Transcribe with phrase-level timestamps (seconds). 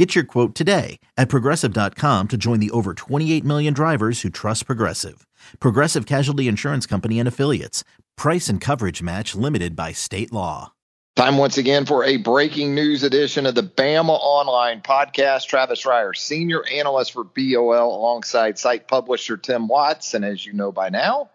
[0.00, 4.64] Get your quote today at progressive.com to join the over 28 million drivers who trust
[4.64, 5.26] Progressive.
[5.58, 7.84] Progressive Casualty Insurance Company and Affiliates.
[8.16, 10.72] Price and coverage match limited by state law.
[11.16, 15.48] Time once again for a breaking news edition of the Bama Online podcast.
[15.48, 20.14] Travis Reier, senior analyst for BOL, alongside site publisher Tim Watts.
[20.14, 21.28] And as you know by now,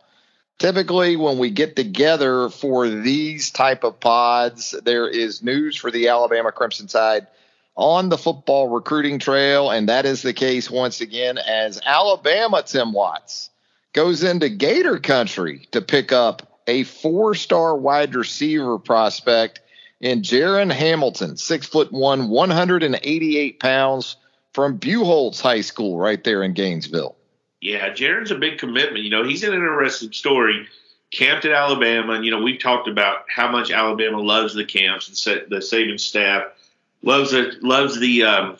[0.57, 6.07] typically when we get together for these type of pods, there is news for the
[6.07, 7.27] Alabama Crimson Tide
[7.75, 9.69] on the football recruiting trail.
[9.69, 13.49] And that is the case once again as Alabama, Tim Watts,
[13.93, 19.61] goes into Gator country to pick up a four star wide receiver prospect
[20.01, 24.17] in Jaron Hamilton, six foot one, 188 pounds
[24.53, 27.15] from Buchholz High School right there in Gainesville.
[27.61, 29.03] Yeah, Jaron's a big commitment.
[29.03, 30.67] You know, he's an interesting story.
[31.11, 35.07] Camped at Alabama, and you know we've talked about how much Alabama loves the camps
[35.07, 36.43] and the Saban staff
[37.05, 38.57] loves it, loves the um,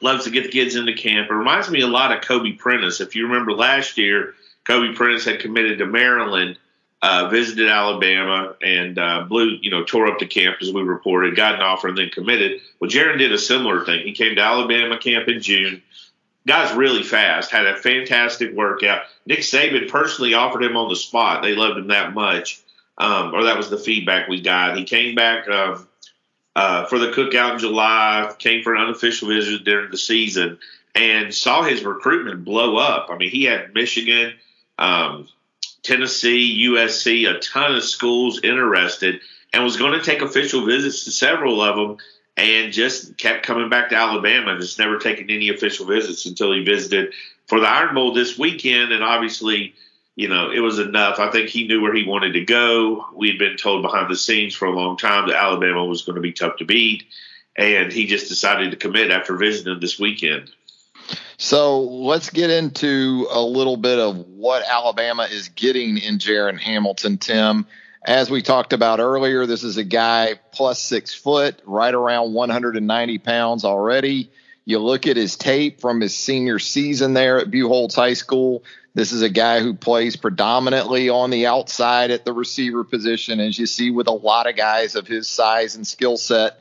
[0.00, 1.30] loves to get the kids into camp.
[1.30, 3.00] It reminds me a lot of Kobe Prentice.
[3.00, 4.34] If you remember last year,
[4.64, 6.58] Kobe Prentice had committed to Maryland,
[7.02, 11.36] uh, visited Alabama, and uh, blew you know tore up the camp as we reported,
[11.36, 12.60] got an offer, and then committed.
[12.80, 14.04] Well, Jaron did a similar thing.
[14.04, 15.82] He came to Alabama camp in June.
[16.44, 19.02] Guy's really fast, had a fantastic workout.
[19.26, 21.40] Nick Saban personally offered him on the spot.
[21.40, 22.60] They loved him that much,
[22.98, 24.76] um, or that was the feedback we got.
[24.76, 25.48] He came back.
[25.48, 25.86] Um,
[26.54, 30.58] uh, for the cookout in July, came for an unofficial visit during the season,
[30.94, 33.08] and saw his recruitment blow up.
[33.10, 34.34] I mean, he had Michigan,
[34.78, 35.28] um,
[35.82, 39.20] Tennessee, USC, a ton of schools interested,
[39.52, 41.96] and was going to take official visits to several of them,
[42.36, 46.64] and just kept coming back to Alabama just never taking any official visits until he
[46.64, 47.12] visited
[47.46, 49.74] for the Iron Bowl this weekend, and obviously
[50.14, 51.18] you know, it was enough.
[51.18, 53.06] I think he knew where he wanted to go.
[53.14, 56.16] We had been told behind the scenes for a long time that Alabama was going
[56.16, 57.04] to be tough to beat,
[57.56, 60.50] and he just decided to commit after visiting this weekend.
[61.38, 67.18] So let's get into a little bit of what Alabama is getting in Jaron Hamilton,
[67.18, 67.66] Tim.
[68.04, 73.18] As we talked about earlier, this is a guy plus six foot, right around 190
[73.18, 74.30] pounds already.
[74.64, 78.62] You look at his tape from his senior season there at Buchholz High School.
[78.94, 83.58] This is a guy who plays predominantly on the outside at the receiver position, as
[83.58, 86.58] you see with a lot of guys of his size and skill set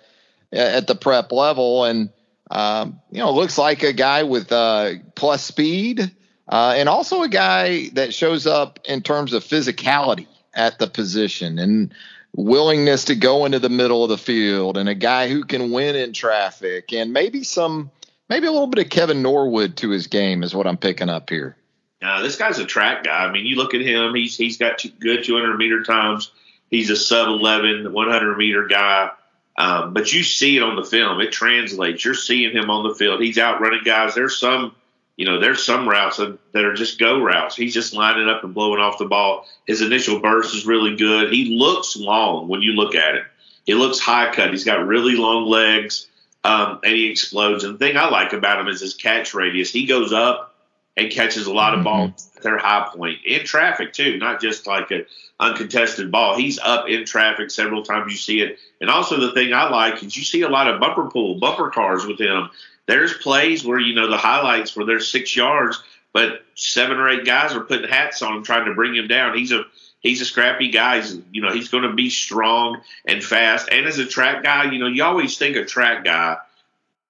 [0.52, 1.84] at the prep level.
[1.84, 2.10] And,
[2.50, 6.12] um, you know, looks like a guy with uh, plus speed
[6.48, 11.60] uh, and also a guy that shows up in terms of physicality at the position
[11.60, 11.94] and
[12.36, 15.96] willingness to go into the middle of the field and a guy who can win
[15.96, 17.92] in traffic and maybe some
[18.30, 21.30] maybe a little bit of Kevin Norwood to his game is what I'm picking up
[21.30, 21.58] here.
[22.02, 23.26] Uh, this guy's a track guy.
[23.26, 26.32] I mean, you look at him; he's he's got good 200 meter times.
[26.70, 29.12] He's a sub 11 100 meter guy.
[29.58, 32.04] Um, but you see it on the film; it translates.
[32.04, 33.22] You're seeing him on the field.
[33.22, 34.16] He's out running guys.
[34.16, 34.76] There's some,
[35.16, 37.56] you know, there's some routes that, that are just go routes.
[37.56, 39.46] He's just lining up and blowing off the ball.
[39.68, 41.32] His initial burst is really good.
[41.32, 43.26] He looks long when you look at him.
[43.66, 44.50] He looks high cut.
[44.50, 46.08] He's got really long legs,
[46.44, 47.64] um, and he explodes.
[47.64, 49.72] And the thing I like about him is his catch radius.
[49.72, 50.51] He goes up
[50.98, 52.38] and catches a lot of balls mm-hmm.
[52.38, 55.06] at their high point in traffic too, not just like an
[55.40, 56.36] uncontested ball.
[56.36, 58.12] He's up in traffic several times.
[58.12, 60.80] You see it, and also the thing I like is you see a lot of
[60.80, 62.50] bumper pool, bumper cars with him.
[62.88, 65.82] There's plays where you know the highlights where there's six yards,
[66.14, 69.38] but seven or eight guys are putting hats on him trying to bring him down.
[69.38, 69.64] He's a
[70.02, 70.98] he's a scrappy guy.
[70.98, 73.70] He's, you know, he's going to be strong and fast.
[73.72, 76.38] And as a track guy, you know, you always think a track guy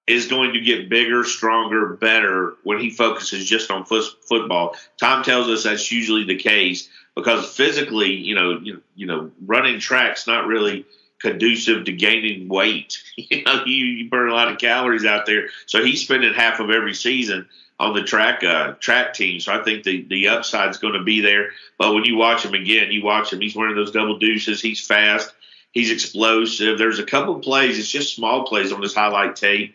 [0.06, 4.76] is going to get bigger, stronger, better when he focuses just on football.
[4.98, 9.78] Tom tells us that's usually the case because physically, you know, you, you know, running
[9.78, 10.84] tracks not really
[11.20, 12.98] conducive to gaining weight.
[13.16, 15.48] You know, you, you burn a lot of calories out there.
[15.66, 17.46] So he's spending half of every season
[17.78, 19.40] on the track uh, track team.
[19.40, 21.50] So I think the the upside's going to be there.
[21.78, 23.40] But when you watch him again, you watch him.
[23.40, 24.60] He's wearing those double deuces.
[24.60, 25.32] He's fast.
[25.72, 26.78] He's explosive.
[26.78, 27.78] There's a couple plays.
[27.78, 29.74] It's just small plays on his highlight tape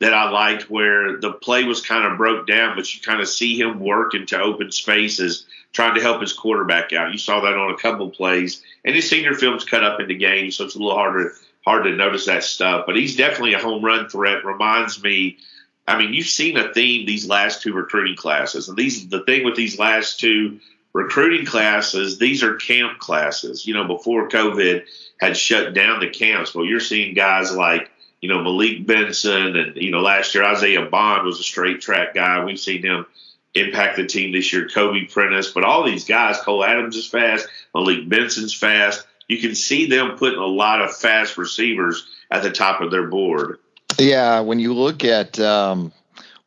[0.00, 3.28] that I liked where the play was kind of broke down, but you kind of
[3.28, 7.12] see him work into open spaces, trying to help his quarterback out.
[7.12, 10.56] You saw that on a couple plays, and his senior film's cut up into games,
[10.56, 11.34] so it's a little harder
[11.64, 12.84] hard to notice that stuff.
[12.86, 14.44] But he's definitely a home run threat.
[14.44, 15.38] Reminds me,
[15.86, 19.44] I mean, you've seen a theme these last two recruiting classes, and these the thing
[19.44, 20.60] with these last two
[20.92, 23.66] recruiting classes, these are camp classes.
[23.66, 24.84] You know, before COVID
[25.20, 29.76] had shut down the camps, well, you're seeing guys like, you know, Malik Benson and,
[29.76, 32.44] you know, last year Isaiah Bond was a straight track guy.
[32.44, 33.06] We've seen him
[33.54, 37.46] impact the team this year, Kobe Prentice, but all these guys, Cole Adams is fast,
[37.74, 39.06] Malik Benson's fast.
[39.28, 43.06] You can see them putting a lot of fast receivers at the top of their
[43.06, 43.58] board.
[43.98, 45.92] Yeah, when you look at um,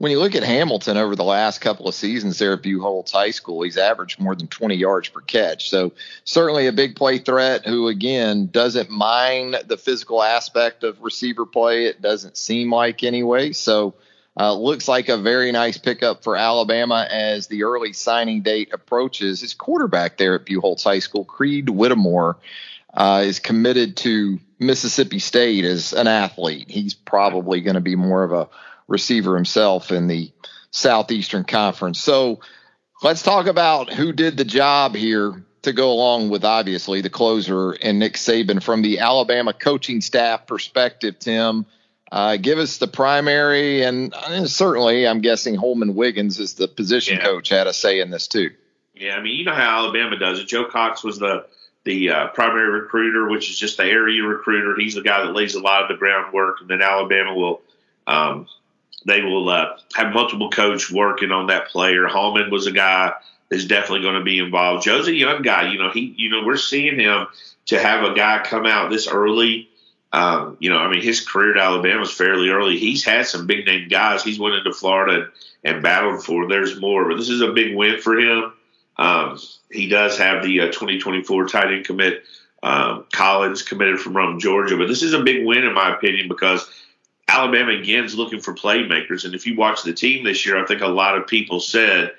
[0.02, 3.30] when you look at Hamilton over the last couple of seasons there at Buchholz High
[3.30, 5.70] School, he's averaged more than 20 yards per catch.
[5.70, 5.94] So
[6.24, 11.86] certainly a big play threat who again doesn't mind the physical aspect of receiver play.
[11.86, 13.52] It doesn't seem like anyway.
[13.52, 13.94] So
[14.36, 19.42] uh, looks like a very nice pickup for Alabama as the early signing date approaches.
[19.42, 22.38] His quarterback there at Buchholz High School, Creed Whittemore,
[22.92, 26.72] uh, is committed to Mississippi State as an athlete.
[26.72, 28.50] He's probably going to be more of a
[28.92, 30.32] receiver himself in the
[30.70, 32.00] Southeastern Conference.
[32.00, 32.42] So
[33.02, 37.72] let's talk about who did the job here to go along with obviously the closer
[37.72, 41.66] and Nick Saban from the Alabama coaching staff perspective, Tim.
[42.12, 44.14] Uh, give us the primary, and,
[44.46, 47.24] certainly, I'm guessing Holman Wiggins is the position yeah.
[47.24, 48.52] coach had a say in this too.
[48.94, 50.48] Yeah, I mean, you know how Alabama does it.
[50.48, 51.46] Joe Cox was the
[51.84, 54.76] the uh, primary recruiter, which is just the area recruiter.
[54.78, 57.62] He's the guy that lays a lot of the groundwork, and then Alabama will
[58.06, 58.48] um,
[59.06, 62.08] they will uh, have multiple coach working on that player.
[62.08, 63.14] Holman was a guy
[63.50, 64.84] that's definitely going to be involved.
[64.84, 65.72] Joe's a young guy.
[65.72, 67.28] You know, he you know we're seeing him
[67.68, 69.70] to have a guy come out this early.
[70.14, 72.78] Um, you know, I mean, his career at Alabama was fairly early.
[72.78, 74.24] He's had some big name guys.
[74.24, 75.30] He's went into Florida
[75.64, 76.48] and, and battled for.
[76.48, 78.54] There's more, but this is a big win for him.
[78.98, 79.40] Um,
[79.72, 82.24] he does have the uh, 2024 tight end commit.
[82.62, 86.28] Um, Collins committed from Rome, Georgia, but this is a big win in my opinion
[86.28, 86.70] because
[87.32, 89.26] Alabama again is looking for playmakers.
[89.26, 92.14] And if you watch the team this year, I think a lot of people said,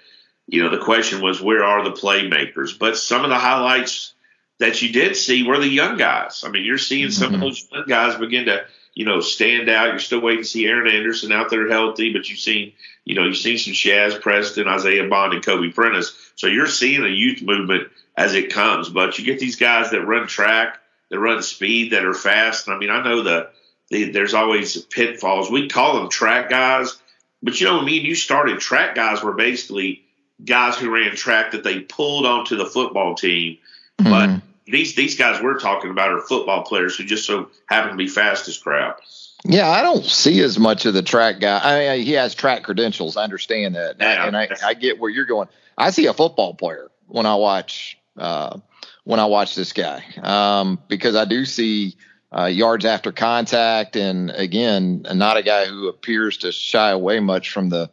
[0.46, 2.78] you know, the question was where are the playmakers?
[2.78, 4.14] But some of the highlights
[4.58, 6.42] that you did see were the young guys.
[6.44, 7.12] I mean, you're seeing mm-hmm.
[7.12, 7.48] some of mm-hmm.
[7.48, 8.64] those young guys begin to
[8.94, 9.88] you know, stand out.
[9.88, 12.72] You're still waiting to see Aaron Anderson out there healthy, but you've seen,
[13.04, 16.14] you know, you've seen some Shazz Preston, Isaiah Bond, and Kobe Prentice.
[16.36, 18.88] So you're seeing a youth movement as it comes.
[18.90, 20.78] But you get these guys that run track,
[21.10, 22.66] that run speed, that are fast.
[22.66, 23.50] And I mean, I know the
[23.92, 25.50] there's always pitfalls.
[25.50, 26.98] We call them track guys,
[27.42, 30.02] but you know, me and you started track guys were basically
[30.44, 33.58] guys who ran track that they pulled onto the football team.
[34.00, 34.10] Mm-hmm.
[34.10, 37.96] But these these guys we're talking about are football players who just so happen to
[37.96, 39.00] be fast as crap.
[39.44, 41.60] Yeah, I don't see as much of the track guy.
[41.62, 43.16] I mean, he has track credentials.
[43.16, 45.48] I understand that, yeah, and I, I, get where you're going.
[45.76, 48.58] I see a football player when I watch uh,
[49.04, 51.96] when I watch this guy um, because I do see
[52.36, 57.50] uh, yards after contact, and again, not a guy who appears to shy away much
[57.50, 57.90] from the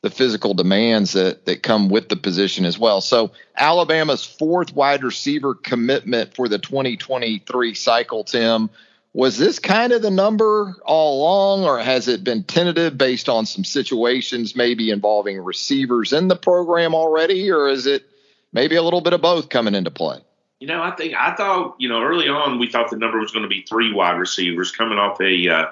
[0.00, 3.00] the physical demands that that come with the position as well.
[3.00, 8.70] So Alabama's fourth wide receiver commitment for the 2023 cycle, Tim.
[9.14, 13.46] Was this kind of the number all along, or has it been tentative based on
[13.46, 18.04] some situations maybe involving receivers in the program already, or is it
[18.52, 20.18] maybe a little bit of both coming into play?
[20.60, 23.30] You know, I think I thought you know early on we thought the number was
[23.30, 25.66] going to be three wide receivers coming off a uh,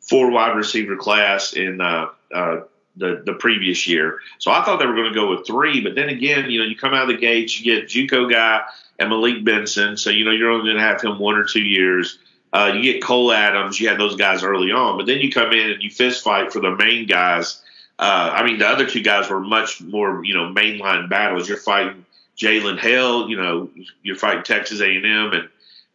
[0.00, 2.60] four wide receiver class in uh, uh,
[2.96, 4.20] the the previous year.
[4.38, 6.66] So I thought they were going to go with three, but then again, you know,
[6.66, 8.62] you come out of the gates, you get JUCO guy
[9.00, 11.62] and Malik Benson, so you know you're only going to have him one or two
[11.62, 12.18] years.
[12.52, 15.52] Uh, you get Cole Adams, you had those guys early on, but then you come
[15.52, 17.60] in and you fist fight for the main guys.
[17.98, 21.48] Uh, I mean, the other two guys were much more, you know, mainline battles.
[21.48, 22.06] You're fighting
[22.38, 23.70] Jalen Hale, you know,
[24.02, 25.48] you're fighting Texas A&M and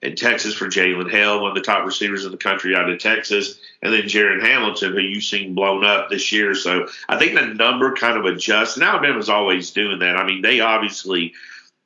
[0.03, 3.00] in Texas for Jalen Hale, one of the top receivers in the country out of
[3.00, 6.53] Texas, and then Jaron Hamilton, who you've seen blown up this year.
[6.55, 10.17] So I think the number kind of adjusts, and Alabama's always doing that.
[10.17, 11.33] I mean, they obviously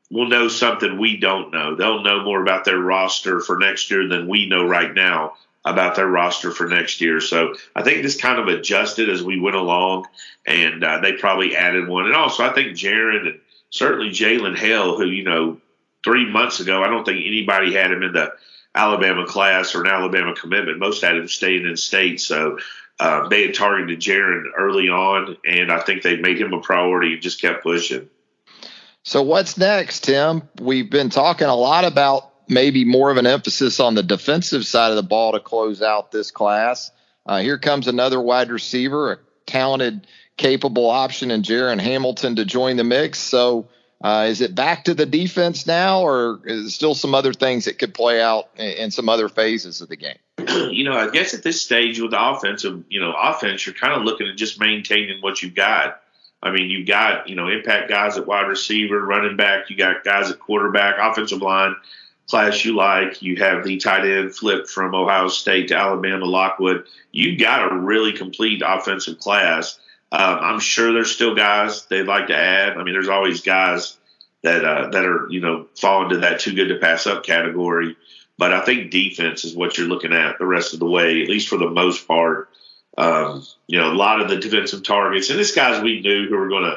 [0.09, 1.75] will know something we don't know.
[1.75, 5.33] They'll know more about their roster for next year than we know right now
[5.63, 7.21] about their roster for next year.
[7.21, 10.07] So I think this kind of adjusted as we went along,
[10.45, 12.07] and uh, they probably added one.
[12.07, 15.59] And also, I think Jaron and certainly Jalen Hale, who you know
[16.03, 18.33] three months ago, I don't think anybody had him in the
[18.73, 20.79] Alabama class or an Alabama commitment.
[20.79, 22.21] Most had him staying in state.
[22.21, 22.59] So
[22.99, 27.13] uh, they had targeted Jaron early on, and I think they made him a priority
[27.13, 28.09] and just kept pushing.
[29.03, 30.43] So what's next, Tim?
[30.59, 34.89] We've been talking a lot about maybe more of an emphasis on the defensive side
[34.89, 36.91] of the ball to close out this class.
[37.25, 40.05] Uh, here comes another wide receiver, talented,
[40.37, 43.17] capable option in Jaron Hamilton to join the mix.
[43.19, 43.67] So
[44.03, 47.79] uh, is it back to the defense now, or is still some other things that
[47.79, 50.17] could play out in some other phases of the game?
[50.67, 53.93] You know, I guess at this stage with the offensive, you know, offense, you're kind
[53.93, 56.01] of looking at just maintaining what you've got.
[56.43, 59.69] I mean, you've got, you know, impact guys at wide receiver, running back.
[59.69, 61.75] You got guys at quarterback, offensive line
[62.27, 63.21] class you like.
[63.21, 66.85] You have the tight end flip from Ohio State to Alabama, Lockwood.
[67.11, 69.79] You've got a really complete offensive class.
[70.11, 72.77] Um, I'm sure there's still guys they'd like to add.
[72.77, 73.97] I mean, there's always guys
[74.43, 77.95] that uh, that are you know fall into that too good to pass up category.
[78.37, 81.29] But I think defense is what you're looking at the rest of the way, at
[81.29, 82.49] least for the most part.
[82.95, 86.37] Um, you know, a lot of the defensive targets, and this guys we knew who
[86.37, 86.71] were going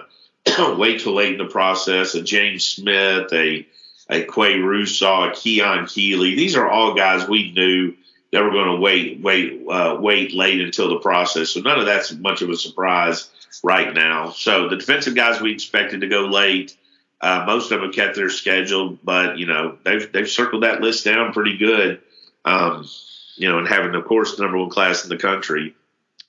[0.46, 2.14] to wait till late in the process.
[2.14, 3.66] A James Smith, a
[4.10, 6.34] a Qua Russaw, a Keon Keeley.
[6.34, 7.94] These are all guys we knew
[8.32, 11.50] that were going to wait, wait, uh, wait late until the process.
[11.50, 13.30] So none of that's much of a surprise
[13.62, 14.30] right now.
[14.30, 16.76] So the defensive guys we expected to go late.
[17.20, 21.04] Uh, most of them kept their schedule, but you know they've they've circled that list
[21.04, 22.00] down pretty good.
[22.46, 22.88] Um,
[23.36, 25.74] you know, and having of course the number one class in the country.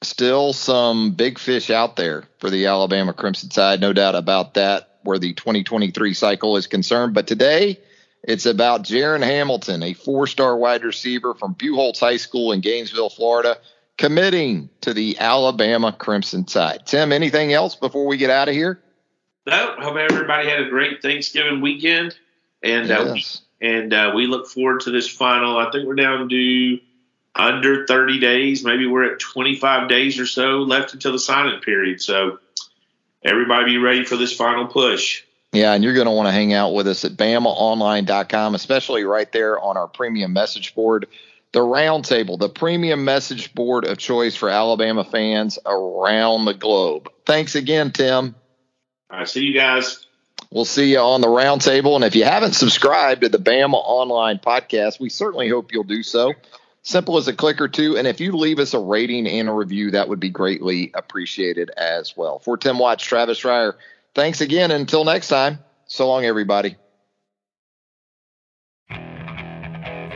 [0.03, 4.90] Still some big fish out there for the Alabama Crimson Tide, no doubt about that
[5.03, 7.13] where the 2023 cycle is concerned.
[7.13, 7.79] But today,
[8.23, 13.09] it's about Jaron Hamilton, a four star wide receiver from Buchholz High School in Gainesville,
[13.09, 13.57] Florida,
[13.97, 16.85] committing to the Alabama Crimson Tide.
[16.85, 18.81] Tim, anything else before we get out of here?
[19.47, 22.15] No, hope everybody had a great Thanksgiving weekend.
[22.61, 23.41] And, uh, yes.
[23.61, 25.57] uh, and uh, we look forward to this final.
[25.57, 26.79] I think we're down to
[27.33, 28.63] under 30 days.
[28.63, 32.01] Maybe we're at 25 days or so left until the signing period.
[32.01, 32.39] So
[33.23, 35.23] everybody be ready for this final push.
[35.53, 39.29] Yeah, and you're going to want to hang out with us at BamaOnline.com, especially right
[39.31, 41.07] there on our premium message board.
[41.51, 47.09] The Roundtable, the premium message board of choice for Alabama fans around the globe.
[47.25, 48.35] Thanks again, Tim.
[49.09, 50.05] All right, see you guys.
[50.49, 51.95] We'll see you on the Roundtable.
[51.95, 56.03] And if you haven't subscribed to the Bama Online podcast, we certainly hope you'll do
[56.03, 56.33] so.
[56.83, 57.97] Simple as a click or two.
[57.97, 61.69] And if you leave us a rating and a review, that would be greatly appreciated
[61.77, 62.39] as well.
[62.39, 63.73] For Tim Watts, Travis Reier,
[64.15, 64.71] thanks again.
[64.71, 66.75] Until next time, so long, everybody.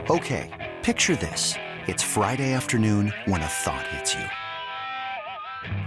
[0.09, 1.55] Okay, picture this.
[1.87, 4.25] It's Friday afternoon when a thought hits you.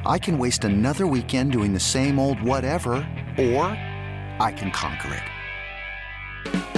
[0.07, 2.95] I can waste another weekend doing the same old whatever,
[3.37, 3.67] or
[4.41, 6.78] I can conquer it.